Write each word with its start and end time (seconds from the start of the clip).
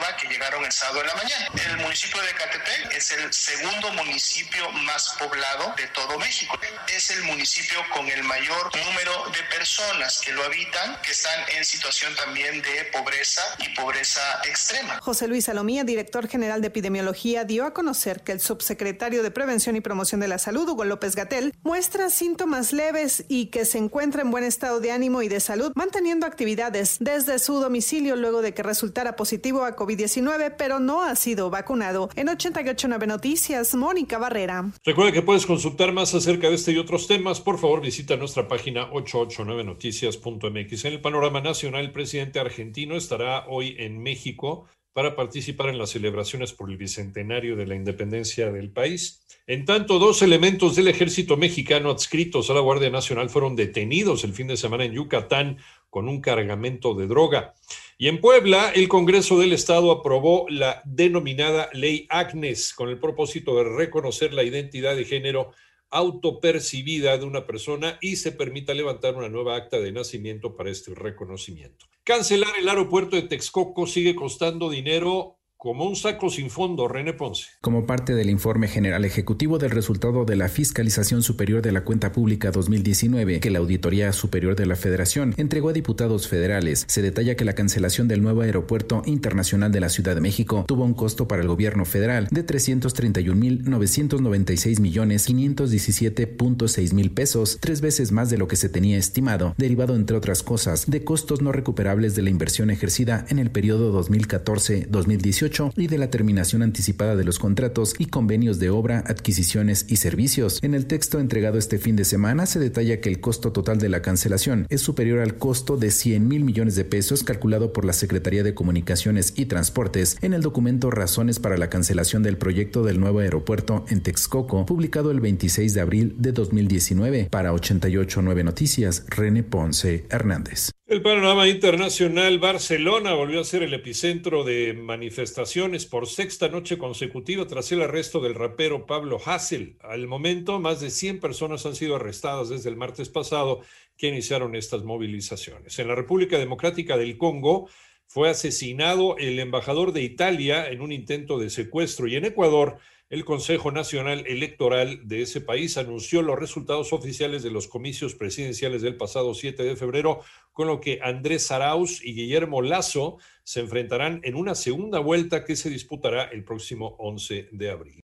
Sinovac 0.00 0.20
que 0.20 0.28
llegaron 0.28 0.64
el 0.64 0.72
sábado 0.72 1.00
en 1.02 1.06
la 1.08 1.14
mañana. 1.14 1.46
El 1.70 1.76
municipio 1.78 2.20
de 2.22 2.32
Catepec 2.32 2.92
es 2.96 3.10
el 3.12 3.32
segundo 3.32 3.92
municipio 3.92 4.70
más 4.84 5.14
poblado 5.18 5.74
de 5.76 5.86
todo 5.88 6.18
México. 6.18 6.58
Es 6.88 7.10
el 7.10 7.22
municipio 7.24 7.78
con 7.94 8.06
el 8.08 8.22
mayor 8.24 8.70
número 8.76 9.30
de 9.30 9.42
personas 9.54 10.20
que 10.20 10.32
lo 10.32 10.44
habitan, 10.44 11.00
que 11.02 11.12
están 11.12 11.38
en 11.56 11.64
situación 11.64 12.14
también 12.16 12.62
de 12.62 12.84
pobreza 12.92 13.42
y 13.58 13.68
pobreza 13.74 14.20
extrema. 14.44 14.98
José 15.00 15.28
Luis 15.28 15.44
Salomía, 15.44 15.84
director 15.84 16.28
general 16.28 16.60
de 16.60 16.68
epidemiología, 16.68 17.44
dio 17.44 17.66
a 17.66 17.74
conocer 17.74 18.22
que 18.22 18.32
el 18.32 18.40
subsecretario 18.40 19.22
de 19.22 19.30
Prevención 19.30 19.76
y 19.76 19.80
Promoción 19.80 20.20
de 20.20 20.28
la 20.28 20.38
Salud, 20.38 20.68
Hugo 20.68 20.84
López 20.84 21.14
Gatel, 21.14 21.54
muestra 21.62 22.10
síntomas 22.10 22.72
leves 22.72 23.24
y 23.28 23.46
que 23.46 23.64
se 23.64 23.78
encuentra 23.78 24.22
en 24.22 24.30
buen 24.30 24.44
estado 24.44 24.80
de 24.80 24.92
ánimo 24.92 25.22
y 25.22 25.28
de 25.28 25.40
salud, 25.40 25.72
manteniendo 25.74 26.26
actividades 26.26 26.96
desde 27.00 27.38
su 27.38 27.60
domicilio 27.60 28.16
luego 28.16 28.42
de 28.42 28.54
que 28.54 28.62
resultara 28.62 29.16
positivo 29.16 29.64
a 29.64 29.76
COVID. 29.76 29.89
19 29.96 30.50
pero 30.52 30.80
no 30.80 31.02
ha 31.02 31.14
sido 31.16 31.50
vacunado. 31.50 32.08
En 32.16 32.28
889 32.28 33.06
Noticias, 33.06 33.74
Mónica 33.74 34.18
Barrera. 34.18 34.70
Recuerda 34.84 35.12
que 35.12 35.22
puedes 35.22 35.46
consultar 35.46 35.92
más 35.92 36.14
acerca 36.14 36.48
de 36.48 36.54
este 36.54 36.72
y 36.72 36.78
otros 36.78 37.06
temas. 37.06 37.40
Por 37.40 37.58
favor, 37.58 37.80
visita 37.80 38.16
nuestra 38.16 38.48
página 38.48 38.90
889noticias.mx. 38.90 40.84
En 40.84 40.92
el 40.92 41.00
panorama 41.00 41.40
nacional, 41.40 41.84
el 41.84 41.92
presidente 41.92 42.40
argentino 42.40 42.96
estará 42.96 43.46
hoy 43.48 43.76
en 43.78 44.02
México 44.02 44.66
para 44.92 45.14
participar 45.14 45.68
en 45.68 45.78
las 45.78 45.90
celebraciones 45.90 46.52
por 46.52 46.70
el 46.70 46.76
bicentenario 46.76 47.56
de 47.56 47.66
la 47.66 47.76
independencia 47.76 48.50
del 48.50 48.70
país. 48.70 49.24
En 49.46 49.64
tanto, 49.64 49.98
dos 49.98 50.22
elementos 50.22 50.76
del 50.76 50.88
ejército 50.88 51.36
mexicano 51.36 51.90
adscritos 51.90 52.50
a 52.50 52.54
la 52.54 52.60
Guardia 52.60 52.90
Nacional 52.90 53.30
fueron 53.30 53.56
detenidos 53.56 54.24
el 54.24 54.32
fin 54.32 54.48
de 54.48 54.56
semana 54.56 54.84
en 54.84 54.92
Yucatán 54.92 55.58
con 55.90 56.08
un 56.08 56.20
cargamento 56.20 56.94
de 56.94 57.06
droga. 57.06 57.54
Y 57.98 58.08
en 58.08 58.20
Puebla, 58.20 58.72
el 58.74 58.88
Congreso 58.88 59.38
del 59.38 59.52
Estado 59.52 59.90
aprobó 59.90 60.46
la 60.48 60.80
denominada 60.86 61.68
Ley 61.72 62.06
Agnes 62.08 62.72
con 62.72 62.88
el 62.88 62.98
propósito 62.98 63.56
de 63.56 63.64
reconocer 63.64 64.32
la 64.32 64.44
identidad 64.44 64.96
de 64.96 65.04
género 65.04 65.52
autopercibida 65.90 67.18
de 67.18 67.24
una 67.24 67.46
persona 67.46 67.98
y 68.00 68.16
se 68.16 68.32
permita 68.32 68.72
levantar 68.72 69.16
una 69.16 69.28
nueva 69.28 69.56
acta 69.56 69.80
de 69.80 69.92
nacimiento 69.92 70.56
para 70.56 70.70
este 70.70 70.94
reconocimiento. 70.94 71.86
Cancelar 72.04 72.52
el 72.58 72.68
aeropuerto 72.68 73.16
de 73.16 73.22
Texcoco 73.22 73.86
sigue 73.86 74.14
costando 74.14 74.70
dinero 74.70 75.39
como 75.60 75.84
un 75.84 75.94
saco 75.94 76.30
sin 76.30 76.48
fondo, 76.48 76.88
René 76.88 77.12
Ponce. 77.12 77.48
Como 77.60 77.84
parte 77.84 78.14
del 78.14 78.30
informe 78.30 78.66
general 78.66 79.04
ejecutivo 79.04 79.58
del 79.58 79.72
resultado 79.72 80.24
de 80.24 80.34
la 80.34 80.48
Fiscalización 80.48 81.22
Superior 81.22 81.60
de 81.60 81.70
la 81.70 81.84
Cuenta 81.84 82.12
Pública 82.12 82.50
2019 82.50 83.40
que 83.40 83.50
la 83.50 83.58
Auditoría 83.58 84.10
Superior 84.14 84.56
de 84.56 84.64
la 84.64 84.74
Federación 84.74 85.34
entregó 85.36 85.68
a 85.68 85.74
diputados 85.74 86.28
federales, 86.28 86.86
se 86.88 87.02
detalla 87.02 87.36
que 87.36 87.44
la 87.44 87.52
cancelación 87.52 88.08
del 88.08 88.22
nuevo 88.22 88.40
aeropuerto 88.40 89.02
internacional 89.04 89.70
de 89.70 89.80
la 89.80 89.90
Ciudad 89.90 90.14
de 90.14 90.22
México 90.22 90.64
tuvo 90.66 90.82
un 90.82 90.94
costo 90.94 91.28
para 91.28 91.42
el 91.42 91.48
gobierno 91.48 91.84
federal 91.84 92.26
de 92.30 92.46
331.996 92.46 94.80
millones 94.80 95.28
517.6 95.28 96.94
mil 96.94 97.10
pesos, 97.10 97.58
tres 97.60 97.82
veces 97.82 98.12
más 98.12 98.30
de 98.30 98.38
lo 98.38 98.48
que 98.48 98.56
se 98.56 98.70
tenía 98.70 98.96
estimado, 98.96 99.54
derivado 99.58 99.94
entre 99.94 100.16
otras 100.16 100.42
cosas 100.42 100.90
de 100.90 101.04
costos 101.04 101.42
no 101.42 101.52
recuperables 101.52 102.14
de 102.14 102.22
la 102.22 102.30
inversión 102.30 102.70
ejercida 102.70 103.26
en 103.28 103.38
el 103.38 103.50
periodo 103.50 103.92
2014-2018 104.02 105.49
y 105.76 105.86
de 105.86 105.98
la 105.98 106.10
terminación 106.10 106.62
anticipada 106.62 107.16
de 107.16 107.24
los 107.24 107.38
contratos 107.38 107.94
y 107.98 108.06
convenios 108.06 108.58
de 108.58 108.70
obra, 108.70 109.04
adquisiciones 109.06 109.86
y 109.88 109.96
servicios. 109.96 110.58
En 110.62 110.74
el 110.74 110.86
texto 110.86 111.18
entregado 111.18 111.58
este 111.58 111.78
fin 111.78 111.96
de 111.96 112.04
semana 112.04 112.46
se 112.46 112.58
detalla 112.58 113.00
que 113.00 113.08
el 113.08 113.20
costo 113.20 113.52
total 113.52 113.78
de 113.78 113.88
la 113.88 114.02
cancelación 114.02 114.66
es 114.68 114.80
superior 114.80 115.20
al 115.20 115.36
costo 115.36 115.76
de 115.76 115.90
100 115.90 116.26
mil 116.26 116.44
millones 116.44 116.76
de 116.76 116.84
pesos 116.84 117.22
calculado 117.22 117.72
por 117.72 117.84
la 117.84 117.92
Secretaría 117.92 118.42
de 118.42 118.54
Comunicaciones 118.54 119.34
y 119.36 119.46
Transportes 119.46 120.16
en 120.22 120.34
el 120.34 120.42
documento 120.42 120.90
Razones 120.90 121.38
para 121.38 121.58
la 121.58 121.70
cancelación 121.70 122.22
del 122.22 122.38
proyecto 122.38 122.82
del 122.82 123.00
nuevo 123.00 123.20
aeropuerto 123.20 123.84
en 123.88 124.02
Texcoco, 124.02 124.66
publicado 124.66 125.10
el 125.10 125.20
26 125.20 125.74
de 125.74 125.80
abril 125.80 126.14
de 126.18 126.32
2019. 126.32 127.28
Para 127.30 127.52
889 127.52 128.44
Noticias, 128.44 129.04
René 129.08 129.42
Ponce 129.42 130.06
Hernández. 130.10 130.70
El 130.90 131.02
panorama 131.02 131.46
internacional, 131.46 132.40
Barcelona 132.40 133.14
volvió 133.14 133.40
a 133.40 133.44
ser 133.44 133.62
el 133.62 133.72
epicentro 133.74 134.42
de 134.42 134.72
manifestaciones 134.72 135.86
por 135.86 136.08
sexta 136.08 136.48
noche 136.48 136.78
consecutiva 136.78 137.46
tras 137.46 137.70
el 137.70 137.82
arresto 137.82 138.18
del 138.18 138.34
rapero 138.34 138.86
Pablo 138.86 139.20
Hassel. 139.24 139.76
Al 139.82 140.08
momento, 140.08 140.58
más 140.58 140.80
de 140.80 140.90
100 140.90 141.20
personas 141.20 141.64
han 141.64 141.76
sido 141.76 141.94
arrestadas 141.94 142.48
desde 142.48 142.70
el 142.70 142.76
martes 142.76 143.08
pasado 143.08 143.60
que 143.96 144.08
iniciaron 144.08 144.56
estas 144.56 144.82
movilizaciones. 144.82 145.78
En 145.78 145.86
la 145.86 145.94
República 145.94 146.38
Democrática 146.38 146.96
del 146.96 147.16
Congo 147.16 147.68
fue 148.12 148.28
asesinado 148.28 149.16
el 149.18 149.38
embajador 149.38 149.92
de 149.92 150.02
Italia 150.02 150.68
en 150.68 150.80
un 150.80 150.90
intento 150.90 151.38
de 151.38 151.48
secuestro 151.48 152.08
y 152.08 152.16
en 152.16 152.24
Ecuador 152.24 152.78
el 153.08 153.24
Consejo 153.24 153.70
Nacional 153.70 154.24
Electoral 154.26 155.06
de 155.06 155.22
ese 155.22 155.40
país 155.40 155.78
anunció 155.78 156.20
los 156.20 156.36
resultados 156.36 156.92
oficiales 156.92 157.44
de 157.44 157.52
los 157.52 157.68
comicios 157.68 158.16
presidenciales 158.16 158.82
del 158.82 158.96
pasado 158.96 159.32
7 159.32 159.62
de 159.62 159.76
febrero, 159.76 160.22
con 160.50 160.66
lo 160.66 160.80
que 160.80 160.98
Andrés 161.04 161.52
Arauz 161.52 162.04
y 162.04 162.14
Guillermo 162.14 162.62
Lazo 162.62 163.18
se 163.44 163.60
enfrentarán 163.60 164.20
en 164.24 164.34
una 164.34 164.56
segunda 164.56 164.98
vuelta 164.98 165.44
que 165.44 165.54
se 165.54 165.70
disputará 165.70 166.24
el 166.24 166.42
próximo 166.42 166.96
11 166.98 167.50
de 167.52 167.70
abril. 167.70 167.94